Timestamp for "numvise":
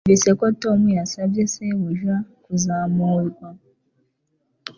0.03-0.29